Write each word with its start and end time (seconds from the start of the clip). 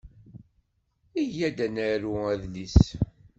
Iyya 1.21 1.45
ad 1.49 1.55
d-naru 1.57 2.13
adlis. 2.33 2.81